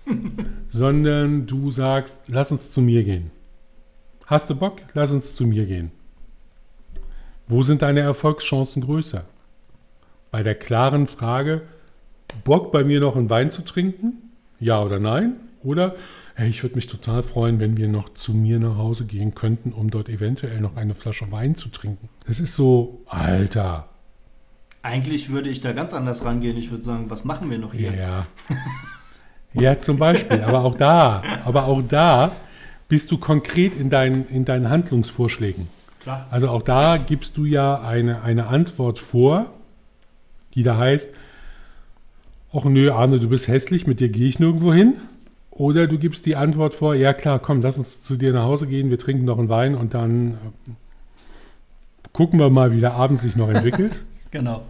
[0.70, 3.30] sondern du sagst, lass uns zu mir gehen.
[4.24, 4.80] Hast du Bock?
[4.94, 5.90] Lass uns zu mir gehen.
[7.46, 9.26] Wo sind deine Erfolgschancen größer?
[10.30, 11.60] Bei der klaren Frage,
[12.42, 14.32] Bock bei mir noch einen Wein zu trinken?
[14.58, 15.34] Ja oder nein?
[15.62, 15.94] Oder,
[16.36, 19.72] hey, ich würde mich total freuen, wenn wir noch zu mir nach Hause gehen könnten,
[19.72, 22.08] um dort eventuell noch eine Flasche Wein zu trinken.
[22.26, 23.90] Das ist so, Alter,
[24.86, 26.56] Eigentlich würde ich da ganz anders rangehen.
[26.56, 27.92] Ich würde sagen, was machen wir noch hier?
[27.94, 28.26] ja.
[29.58, 30.42] Ja, zum Beispiel.
[30.42, 32.32] Aber auch da, aber auch da
[32.88, 35.66] bist du konkret in deinen, in deinen Handlungsvorschlägen.
[36.00, 36.26] Klar.
[36.30, 39.46] Also auch da gibst du ja eine, eine Antwort vor,
[40.54, 41.08] die da heißt,
[42.52, 44.94] ach nö, Arne, du bist hässlich, mit dir gehe ich nirgendwo hin.
[45.50, 48.66] Oder du gibst die Antwort vor, ja klar, komm, lass uns zu dir nach Hause
[48.66, 50.70] gehen, wir trinken noch einen Wein und dann äh,
[52.12, 54.04] gucken wir mal, wie der Abend sich noch entwickelt.
[54.32, 54.62] Genau.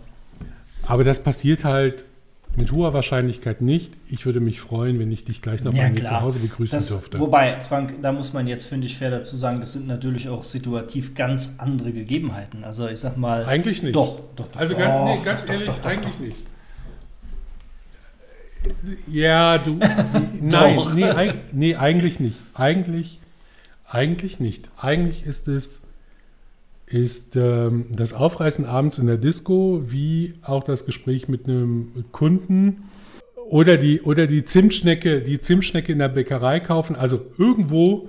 [0.87, 2.05] Aber das passiert halt
[2.57, 3.93] mit hoher Wahrscheinlichkeit nicht.
[4.09, 6.79] Ich würde mich freuen, wenn ich dich gleich noch Ja, bei mir zu Hause begrüßen
[6.79, 7.19] Das, dürfte.
[7.19, 10.43] wobei, Frank, da muss man jetzt, finde ich, fair dazu sagen, das sind natürlich auch
[10.43, 12.65] situativ ganz andere Gegebenheiten.
[12.65, 13.45] Also ich sag mal.
[13.45, 13.95] Eigentlich nicht.
[13.95, 14.59] Doch, doch, doch.
[14.59, 16.43] Also doch, ganz, nee, ganz doch, ehrlich, doch, eigentlich nicht.
[19.09, 19.79] Ja, du.
[20.41, 22.39] nein, nee, nee, eigentlich nicht.
[22.55, 23.21] Eigentlich,
[23.87, 24.71] eigentlich nicht.
[24.79, 25.83] Eigentlich ist es
[26.87, 32.85] ist ähm, das Aufreißen abends in der Disco wie auch das Gespräch mit einem Kunden
[33.49, 36.97] oder die oder die Zimtschnecke, die Zimtschnecke in der Bäckerei kaufen.
[36.97, 38.09] Also irgendwo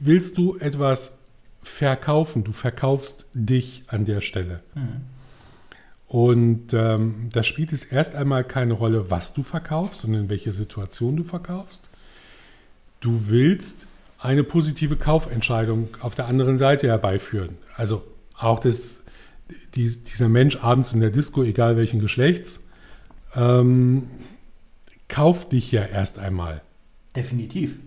[0.00, 1.18] willst du etwas
[1.62, 2.44] verkaufen.
[2.44, 4.62] Du verkaufst dich an der Stelle.
[6.06, 10.52] Und ähm, da spielt es erst einmal keine Rolle, was du verkaufst und in welche
[10.52, 11.82] Situation du verkaufst.
[13.00, 13.86] Du willst
[14.18, 17.56] eine positive Kaufentscheidung auf der anderen Seite herbeiführen.
[17.76, 18.02] Also
[18.36, 18.98] auch das,
[19.74, 22.60] die, dieser Mensch abends in der Disco, egal welchen Geschlechts,
[23.34, 24.08] ähm,
[25.08, 26.62] kauft dich ja erst einmal.
[27.14, 27.78] Definitiv.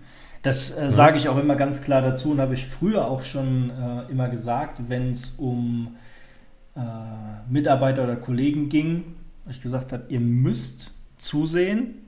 [0.42, 3.70] Das äh, sage ich auch immer ganz klar dazu und habe ich früher auch schon
[3.70, 5.96] äh, immer gesagt, wenn es um
[6.76, 6.80] äh,
[7.50, 9.16] Mitarbeiter oder Kollegen ging,
[9.50, 12.01] ich gesagt habe, ihr müsst zusehen,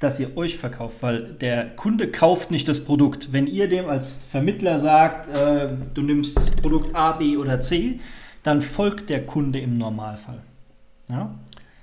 [0.00, 3.32] dass ihr euch verkauft, weil der Kunde kauft nicht das Produkt.
[3.32, 8.00] Wenn ihr dem als Vermittler sagt, äh, du nimmst Produkt A, B oder C,
[8.42, 10.40] dann folgt der Kunde im Normalfall.
[11.10, 11.34] Ja?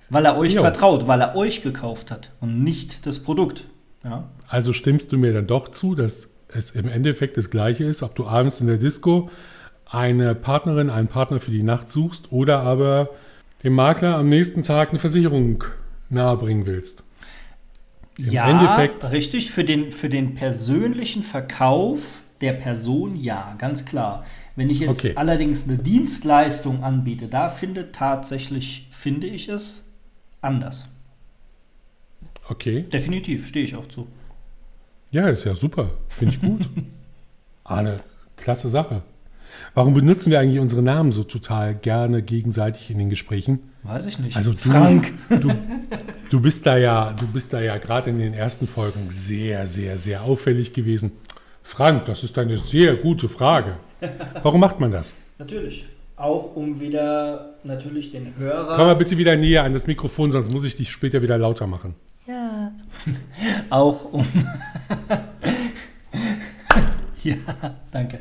[0.10, 0.62] Weil er euch Jo.
[0.62, 3.65] vertraut, weil er euch gekauft hat und nicht das Produkt.
[4.03, 4.27] Ja?
[4.47, 8.15] Also stimmst du mir dann doch zu, dass es im Endeffekt das Gleiche ist, ob
[8.15, 9.30] du abends in der Disco
[9.86, 13.10] eine Partnerin, einen Partner für die Nacht suchst oder aber
[13.63, 15.63] dem Makler am nächsten Tag eine Versicherung
[16.10, 17.03] nahebringen willst.
[18.17, 19.51] Im ja, Endeffekt- richtig.
[19.51, 24.25] Für den, für den persönlichen Verkauf der Person ja, ganz klar.
[24.56, 25.13] Wenn ich jetzt Okay.
[25.15, 29.86] allerdings eine Dienstleistung anbiete, da finde tatsächlich, finde ich es
[30.41, 30.89] anders.
[32.49, 32.84] Okay.
[32.91, 34.08] Definitiv, stehe ich auch zu.
[35.12, 35.91] Ja, ist ja super.
[36.10, 36.67] Finde ich gut.
[37.63, 37.99] Arne,
[38.38, 39.01] klasse Sache.
[39.73, 43.60] Warum benutzen wir eigentlich unsere Namen so total gerne gegenseitig in den Gesprächen?
[43.88, 44.36] Weiß ich nicht.
[44.36, 45.13] Also du, Frank.
[45.30, 45.50] Du,
[46.30, 49.97] du bist da ja, du bist da ja gerade in den ersten Folgen sehr, sehr,
[49.97, 51.12] sehr auffällig gewesen.
[51.63, 53.78] Frank, das ist eine sehr gute Frage.
[54.43, 55.13] Warum macht man das?
[55.38, 55.88] Natürlich.
[56.17, 58.76] Auch um wieder natürlich den Hörer.
[58.76, 61.67] Komm mal bitte wieder näher an das Mikrofon, sonst muss ich dich später wieder lauter
[61.67, 61.95] machen.
[62.26, 62.71] Ja.
[63.69, 64.26] Auch um.
[67.23, 67.36] ja,
[67.91, 68.19] danke.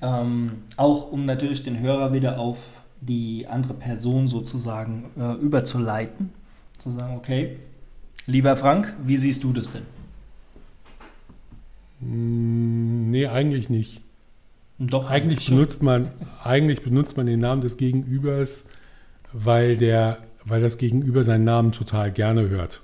[0.00, 6.30] Ähm, auch um natürlich den Hörer wieder auf die andere Person sozusagen äh, überzuleiten.
[6.78, 7.58] Zu sagen, okay,
[8.26, 9.82] lieber Frank, wie siehst du das denn?
[12.00, 14.00] Hm, nee, eigentlich nicht.
[14.78, 15.56] Doch, Eigentlich schon.
[15.56, 16.10] benutzt man,
[16.42, 18.64] eigentlich benutzt man den Namen des Gegenübers,
[19.32, 22.80] weil, der, weil das Gegenüber seinen Namen total gerne hört.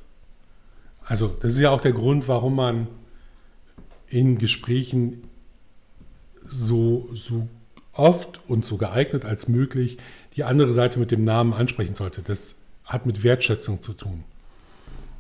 [1.05, 2.87] Also das ist ja auch der Grund, warum man
[4.07, 5.25] in Gesprächen
[6.43, 7.49] so, so
[7.99, 9.99] oft und so geeignet als möglich
[10.37, 12.23] die andere Seite mit dem Namen ansprechen sollte.
[12.23, 14.25] Das hat mit Wertschätzung zu tun.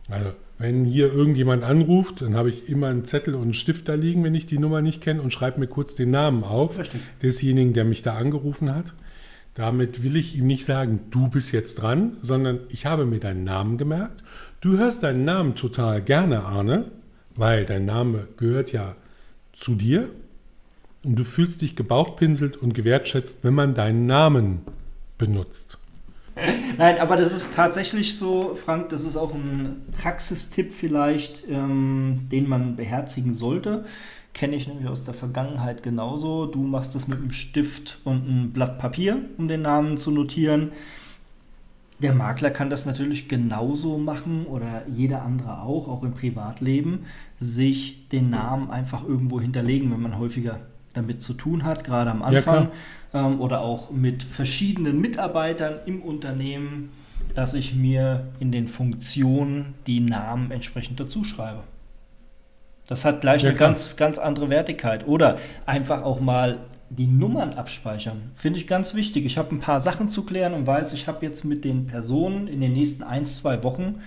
[0.09, 3.95] Also, wenn hier irgendjemand anruft, dann habe ich immer einen Zettel und einen Stift da
[3.95, 7.01] liegen, wenn ich die Nummer nicht kenne, und schreibe mir kurz den Namen auf Richtig.
[7.23, 8.95] desjenigen, der mich da angerufen hat.
[9.55, 13.45] Damit will ich ihm nicht sagen, du bist jetzt dran, sondern ich habe mir deinen
[13.45, 14.23] Namen gemerkt.
[14.61, 16.87] Du hörst deinen Namen total gerne, Arne,
[17.37, 18.97] weil dein Name gehört ja
[19.53, 20.09] zu dir.
[21.09, 24.61] Und du fühlst dich gebauchpinselt und gewertschätzt, wenn man deinen Namen
[25.17, 25.79] benutzt.
[26.77, 32.47] Nein, aber das ist tatsächlich so, Frank, das ist auch ein Praxistipp vielleicht, ähm, den
[32.47, 33.87] man beherzigen sollte.
[34.35, 36.45] Kenne ich nämlich aus der Vergangenheit genauso.
[36.45, 40.73] Du machst das mit einem Stift und einem Blatt Papier, um den Namen zu notieren.
[42.01, 47.07] Der Makler kann das natürlich genauso machen oder jeder andere auch, auch im Privatleben,
[47.39, 50.61] sich den Namen einfach irgendwo hinterlegen, wenn man häufiger
[50.95, 52.69] damit zu tun hat, gerade am Ja, Anfang
[53.15, 56.91] ähm, oder auch mit verschiedenen Mitarbeitern im Unternehmen,
[57.35, 61.63] dass ich mir in den Funktionen die Namen entsprechend dazu schreibe.
[62.87, 63.71] Das hat gleich Ja, eine klar.
[63.71, 65.07] ganz, ganz andere Wertigkeit.
[65.07, 66.59] Oder einfach auch mal
[66.91, 68.31] die Nummern abspeichern.
[68.35, 69.27] Finde ich ganz wichtig.
[69.27, 72.49] Ich habe ein paar Sachen zu klären und weiß, ich habe jetzt mit den Personen
[72.49, 74.01] in den nächsten ein, zwei Wochen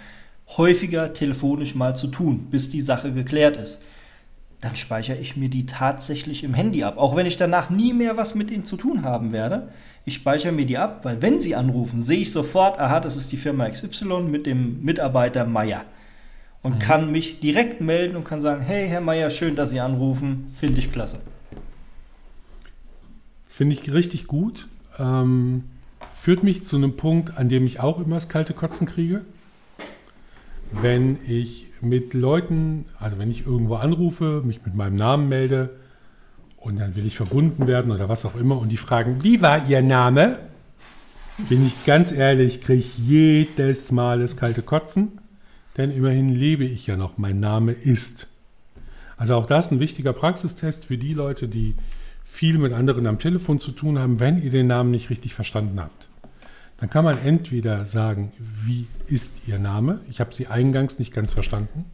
[0.58, 3.82] häufiger telefonisch mal zu tun, bis die Sache geklärt ist.
[4.62, 6.97] Dann speichere ich mir die tatsächlich im Handy ab.
[6.97, 9.69] Auch wenn ich danach nie mehr was mit ihnen zu tun haben werde.
[10.06, 13.32] Ich speichere mir die ab, weil wenn sie anrufen, sehe ich sofort, aha, das ist
[13.32, 15.86] die Firma XY mit dem Mitarbeiter Meier.
[16.63, 20.52] Und kann mich direkt melden und kann sagen, hey Herr Meier, schön, dass Sie anrufen,
[20.54, 21.19] finde ich klasse.
[23.47, 24.67] Finde ich richtig gut.
[25.00, 25.63] Ähm,
[26.19, 29.21] führt mich zu einem Punkt, an dem ich auch immer das kalte Kotzen kriege.
[30.71, 35.70] Wenn ich mit Leuten, also wenn ich irgendwo anrufe, mich mit meinem Namen melde
[36.58, 39.67] und dann will ich verbunden werden oder was auch immer und die fragen, wie war
[39.67, 40.39] Ihr Name?
[41.50, 45.20] Bin ich ganz ehrlich, kriege ich jedes Mal das kalte Kotzen,
[45.78, 47.17] denn immerhin lebe ich ja noch.
[47.17, 48.28] Mein Name ist.
[49.17, 51.76] Also auch das ein wichtiger Praxistest für die Leute, die
[52.24, 55.80] viel mit anderen am Telefon zu tun haben, wenn ihr den Namen nicht richtig verstanden
[55.80, 56.08] habt.
[56.82, 60.02] Dann kann man entweder sagen, wie ist Ihr Name?
[60.10, 61.86] Ich habe Sie eingangs nicht ganz verstanden.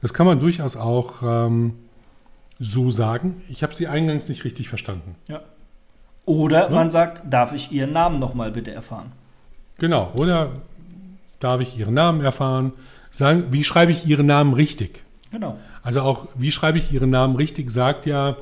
[0.00, 1.74] Das kann man durchaus auch ähm,
[2.60, 3.42] so sagen.
[3.48, 5.16] Ich habe Sie eingangs nicht richtig verstanden.
[5.28, 5.40] Ja.
[6.26, 6.70] Oder Ja.
[6.70, 9.10] man sagt, darf ich Ihren Namen nochmal bitte erfahren?
[9.78, 10.12] Genau.
[10.16, 10.50] Oder
[11.40, 12.72] darf ich Ihren Namen erfahren?
[13.10, 15.02] Sagen, wie schreibe ich Ihren Namen richtig?
[15.32, 15.58] Genau.
[15.82, 18.36] Also auch, wie schreibe ich Ihren Namen richtig, sagt ja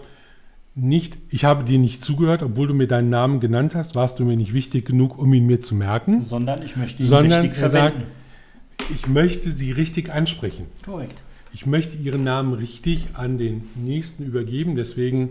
[0.81, 4.25] nicht, ich habe dir nicht zugehört, obwohl du mir deinen Namen genannt hast, warst du
[4.25, 7.63] mir nicht wichtig genug, um ihn mir zu merken, Sondern ich möchte ihn sondern richtig
[7.63, 7.97] er sagt,
[8.95, 10.67] ich möchte sie richtig ansprechen.
[10.85, 11.23] Korrekt.
[11.53, 15.31] Ich möchte ihren Namen richtig an den Nächsten übergeben, deswegen,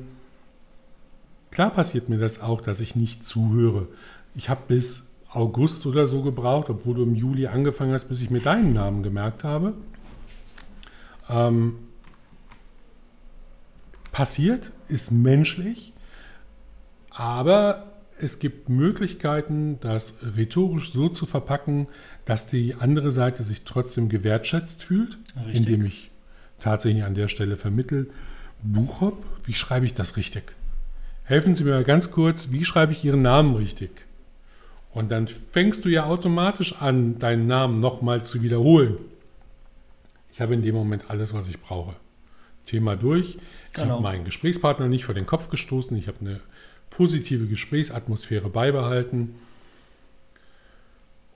[1.51, 3.87] klar passiert mir das auch, dass ich nicht zuhöre.
[4.35, 8.29] Ich habe bis August oder so gebraucht, obwohl du im Juli angefangen hast, bis ich
[8.29, 9.73] mir deinen Namen gemerkt habe.
[11.29, 11.75] Ähm,
[14.17, 15.93] passiert, ist menschlich,
[17.11, 17.83] aber
[18.17, 21.85] es gibt Möglichkeiten, das rhetorisch so zu verpacken,
[22.25, 25.55] dass die andere Seite sich trotzdem gewertschätzt fühlt, Richtig.
[25.55, 26.09] indem ich
[26.59, 28.09] tatsächlich an der Stelle vermittel.
[28.63, 30.51] Buchhop, wie schreibe ich das richtig?
[31.23, 33.91] Helfen Sie mir mal ganz kurz, wie schreibe ich Ihren Namen richtig?
[34.95, 38.97] Und dann fängst du ja automatisch an, deinen Namen nochmal zu wiederholen.
[40.33, 41.93] Ich habe in dem Moment alles, was ich brauche.
[42.67, 43.37] Thema durch.
[43.67, 43.93] Ich Genau.
[43.95, 45.95] habe meinen Gesprächspartner nicht vor den Kopf gestoßen.
[45.97, 46.39] Ich habe eine
[46.89, 49.35] positive Gesprächsatmosphäre beibehalten.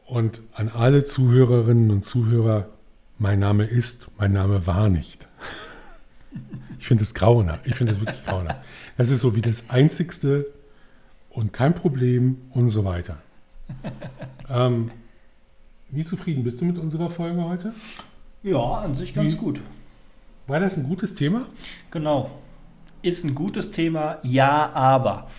[0.05, 2.67] Und an alle Zuhörerinnen und Zuhörer,
[3.17, 5.27] mein Name ist, mein Name war nicht.
[6.79, 7.67] Ich finde es grauenhaft.
[7.67, 8.59] Ich finde es wirklich grauenhaft.
[8.97, 10.51] Das ist so wie das Einzigste
[11.29, 13.17] und kein Problem und so weiter.
[14.49, 14.91] Ähm,
[15.91, 17.73] wie zufrieden bist du mit unserer Folge heute?
[18.43, 19.61] Ja, an sich ganz Wie- gut.
[20.47, 21.45] War das ein gutes Thema?
[21.91, 22.31] Genau.
[23.01, 25.27] Ist ein gutes Thema, ja, aber.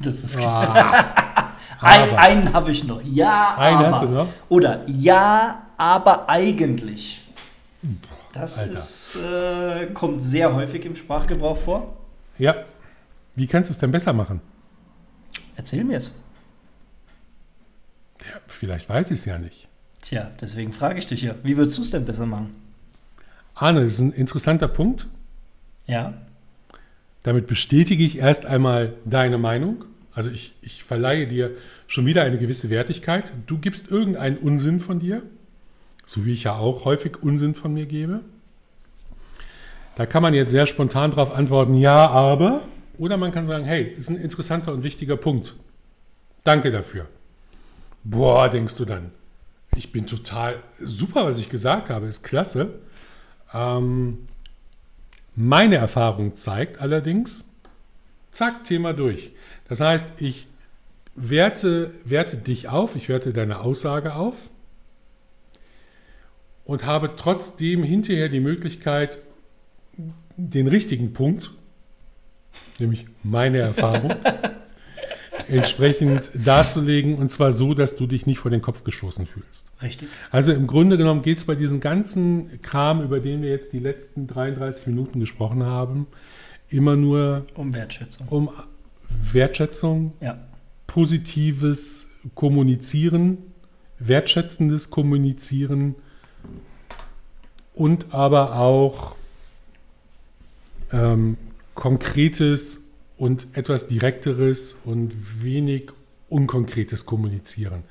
[0.00, 2.18] Das ist Ah, Ein, aber.
[2.18, 3.00] einen habe ich noch.
[3.02, 3.86] Ja, Einen aber.
[3.88, 4.28] hast du noch?
[4.48, 7.22] Oder ja, aber eigentlich.
[8.32, 8.72] Das Alter.
[8.72, 11.96] ist, äh, kommt sehr häufig im Sprachgebrauch vor.
[12.38, 12.54] Ja.
[13.34, 14.40] Wie kannst du es denn besser machen?
[15.56, 16.14] Erzähl mir es.
[18.20, 19.68] Ja, vielleicht weiß ich es ja nicht.
[20.02, 21.34] Tja, deswegen frage ich dich ja.
[21.42, 22.54] Wie würdest du es denn besser machen?
[23.54, 25.06] Arne, das ist ein interessanter Punkt.
[25.86, 26.14] Ja,
[27.22, 29.84] Damit bestätige ich erst einmal deine Meinung.
[30.12, 31.50] Also ich, ich verleihe dir
[31.86, 33.32] schon wieder eine gewisse Wertigkeit.
[33.46, 35.22] Du gibst irgendeinen Unsinn von dir,
[36.06, 38.20] so wie ich ja auch häufig Unsinn von mir gebe.
[39.96, 42.62] Da kann man jetzt sehr spontan darauf antworten, ja, aber.
[42.98, 45.54] Oder man kann sagen, hey, ist ein interessanter und wichtiger Punkt.
[46.44, 47.06] Danke dafür.
[48.04, 49.10] Boah, denkst du dann.
[49.76, 52.68] Ich bin total super, was ich gesagt habe, ist klasse.
[53.54, 54.26] Ähm,
[55.36, 57.44] meine Erfahrung zeigt allerdings,
[58.32, 59.32] zack, Thema durch.
[59.68, 60.48] Das heißt, ich
[61.14, 64.50] werte, werte dich auf, ich werte deine Aussage auf
[66.64, 69.18] und habe trotzdem hinterher die Möglichkeit,
[70.36, 71.52] den richtigen Punkt,
[72.78, 74.14] nämlich meine Erfahrung,
[75.48, 79.64] entsprechend darzulegen und zwar so, dass du dich nicht vor den Kopf gestoßen fühlst.
[79.82, 80.08] richtig.
[80.30, 83.78] Also im Grunde genommen geht es bei diesem ganzen Kram, über den wir jetzt die
[83.78, 86.06] letzten 33 Minuten gesprochen haben,
[86.68, 88.28] immer nur Um Wertschätzung.
[88.28, 88.50] um
[89.32, 90.38] Wertschätzung, Ja,
[90.86, 93.38] positives Kommunizieren,
[93.98, 95.94] wertschätzendes Kommunizieren
[97.74, 99.14] und aber auch
[100.92, 101.36] ähm,
[101.74, 102.80] konkretes
[103.24, 105.86] und etwas direkteres und wenig
[106.28, 107.82] unkonkretes Kommunizieren.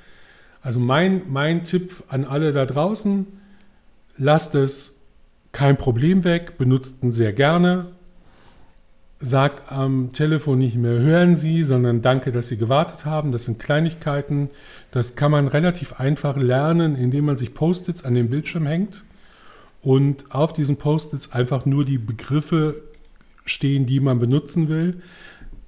[0.62, 3.26] Also mein, mein Tipp an alle da draußen,
[4.15, 4.96] lasst es
[5.52, 7.88] kein Problem weg, benutzt ihn sehr gerne,
[9.22, 13.32] sagt am Telefon nicht mehr hören Sie, sondern danke, dass Sie gewartet haben.
[13.32, 14.52] Das sind Kleinigkeiten.
[14.91, 19.04] Das kann man relativ einfach lernen, indem man sich Post-its an den Bildschirm hängt
[19.82, 22.84] und auf diesen Post-its einfach nur die Begriffe
[23.45, 25.01] stehen, die man benutzen will.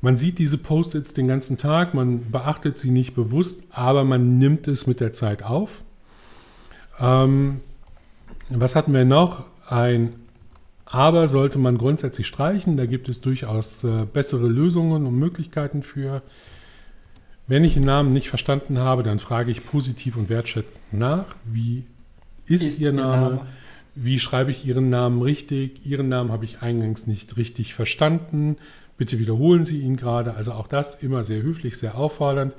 [0.01, 4.67] Man sieht diese Post-its den ganzen Tag, man beachtet sie nicht bewusst, aber man nimmt
[4.67, 5.83] es mit der Zeit auf.
[6.99, 7.61] Ähm,
[8.49, 9.45] was hatten wir noch?
[9.67, 10.11] Ein
[10.85, 12.77] aber sollte man grundsätzlich streichen.
[12.77, 16.21] Da gibt es durchaus äh, bessere Lösungen und Möglichkeiten für.
[17.47, 21.25] Wenn ich den Namen nicht verstanden habe, dann frage ich positiv und wertschätzend nach.
[21.43, 21.83] Wie
[22.45, 23.41] ist, Ist Ihr Ihr Name?
[23.95, 25.86] Wie schreibe ich Ihren Namen richtig?
[25.86, 28.58] Ihren Namen habe ich eingangs nicht richtig verstanden.
[28.97, 30.36] Bitte wiederholen Sie ihn gerade.
[30.36, 32.53] Also auch das immer sehr höflich, sehr auffordernd.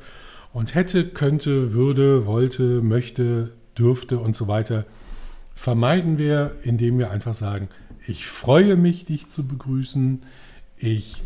[0.52, 4.86] Und hätte, könnte, würde, wollte, möchte, dürfte und so weiter
[5.54, 7.68] vermeiden wir, indem wir einfach sagen,
[8.06, 10.22] ich freue mich, dich zu begrüßen.
[10.76, 11.22] Ich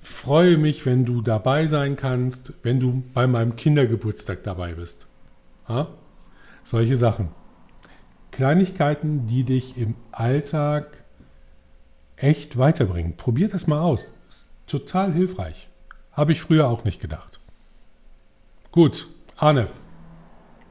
[0.00, 5.06] freue mich, wenn du dabei sein kannst, wenn du bei meinem Kindergeburtstag dabei bist.
[5.68, 5.88] Ja?
[6.64, 7.28] Solche Sachen.
[8.34, 10.98] Kleinigkeiten, die dich im Alltag
[12.16, 13.16] echt weiterbringen.
[13.16, 14.12] Probier das mal aus.
[14.28, 15.68] Ist total hilfreich.
[16.12, 17.38] Habe ich früher auch nicht gedacht.
[18.72, 19.06] Gut,
[19.36, 19.68] Arne,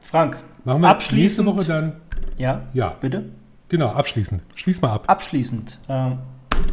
[0.00, 0.34] Frank,
[0.64, 1.46] machen wir nächste abschließend.
[1.46, 1.96] Woche dann.
[2.36, 3.30] Ja, Ja, bitte?
[3.70, 4.42] genau, abschließend.
[4.54, 5.04] Schließ mal ab.
[5.06, 5.78] Abschließend.
[5.88, 6.18] Ähm,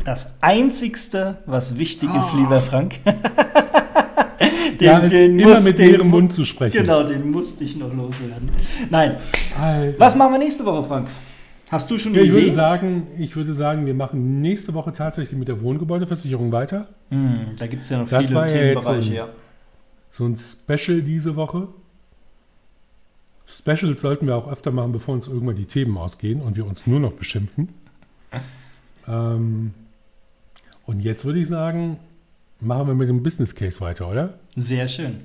[0.03, 2.37] das Einzigste, was wichtig ist, Ah.
[2.37, 2.99] lieber Frank.
[4.81, 6.77] den, ja, ist immer muss- mit den leerem mu- Mund zu sprechen.
[6.81, 8.49] Genau, den musste ich noch loswerden.
[8.89, 9.17] Nein.
[9.59, 9.99] Alter.
[9.99, 11.07] Was machen wir nächste Woche, Frank?
[11.69, 12.55] Hast du schon Ja, eine ich, würde Idee?
[12.55, 16.89] sagen, ich würde sagen, wir machen nächste Woche tatsächlich mit der Wohngebäudeversicherung weiter.
[17.09, 19.23] Hm, da gibt es ja noch Das viele war ja so Themenbereiche.
[19.23, 19.29] ein-.
[20.11, 21.69] So ein Special diese Woche.
[23.45, 26.87] Specials sollten wir auch öfter machen, bevor uns irgendwann die Themen ausgehen und wir uns
[26.87, 27.69] nur noch beschimpfen.
[29.07, 29.73] Ähm,
[30.85, 31.97] und jetzt würde ich sagen,
[32.61, 34.39] machen wir mit dem Business Case weiter, oder?
[34.55, 35.21] Sehr schön.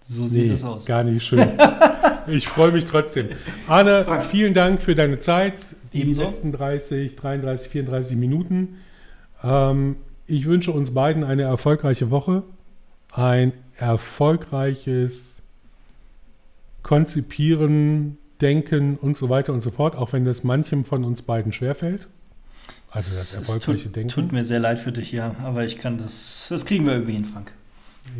[0.00, 0.84] So sieht es aus.
[0.84, 1.48] Gar nicht schön.
[2.26, 3.30] ich freue mich trotzdem.
[3.68, 4.24] Arne, Frank.
[4.26, 5.54] vielen Dank für deine Zeit.
[5.92, 6.22] Die Ebenso.
[6.22, 8.76] letzten 30, 33, 34 Minuten.
[9.42, 12.42] Ähm, ich wünsche uns beiden eine erfolgreiche Woche.
[13.12, 15.42] Ein erfolgreiches
[16.82, 21.52] Konzipieren, Denken und so weiter und so fort, auch wenn das manchem von uns beiden
[21.52, 22.08] schwerfällt.
[22.94, 24.08] Also das erfolgreiche tut, Denken.
[24.08, 27.14] tut mir sehr leid für dich, ja, aber ich kann das, das kriegen wir irgendwie
[27.14, 27.52] hin, Frank.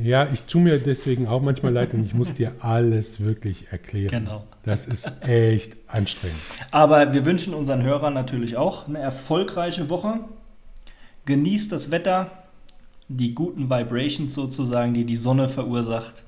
[0.03, 4.25] Ja, ich tue mir deswegen auch manchmal leid und ich muss dir alles wirklich erklären.
[4.25, 4.45] Genau.
[4.65, 6.39] Das ist echt anstrengend.
[6.73, 10.21] Aber wir wünschen unseren Hörern natürlich auch eine erfolgreiche Woche.
[11.27, 12.31] Genießt das Wetter,
[13.09, 16.25] die guten Vibrations sozusagen, die die Sonne verursacht.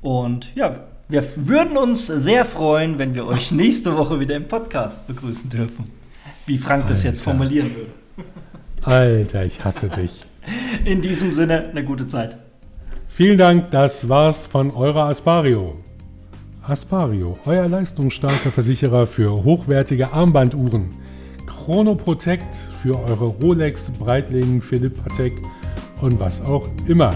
[0.00, 5.06] Und ja, wir würden uns sehr freuen, wenn wir euch nächste Woche wieder im Podcast
[5.06, 5.99] begrüßen dürfen.
[6.46, 7.30] Wie Frank das jetzt Alter.
[7.30, 7.90] formulieren würde.
[8.82, 10.24] Alter, ich hasse dich.
[10.84, 12.38] In diesem Sinne, eine gute Zeit.
[13.08, 15.76] Vielen Dank, das war's von eurer Aspario.
[16.62, 20.90] Aspario, euer leistungsstarker Versicherer für hochwertige Armbanduhren.
[21.46, 25.32] Chrono Protect für eure Rolex, Breitling, Philipp Patek
[26.00, 27.10] und was auch immer.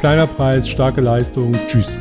[0.00, 1.52] Kleiner Preis, starke Leistung.
[1.68, 1.96] Tschüss.